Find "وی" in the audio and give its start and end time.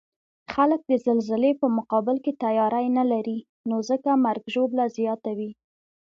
5.37-5.51